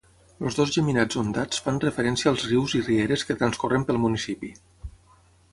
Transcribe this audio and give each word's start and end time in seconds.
Els 0.45 0.55
dos 0.59 0.71
geminats 0.77 1.19
ondats 1.23 1.61
fan 1.67 1.77
referència 1.83 2.31
als 2.33 2.45
rius 2.49 2.75
i 2.79 2.81
rieres 2.89 3.27
que 3.29 3.39
transcorren 3.43 3.89
pel 3.91 4.03
municipi. 4.07 4.55